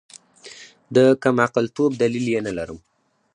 [0.95, 2.79] د کمعقلتوب دلیل یې نلرم.